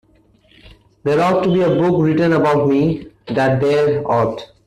[1.03, 4.51] There ought to be a book written about me, that there ought!